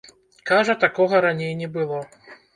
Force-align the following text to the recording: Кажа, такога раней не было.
Кажа, 0.51 0.75
такога 0.85 1.21
раней 1.27 1.55
не 1.61 1.71
было. 1.79 2.03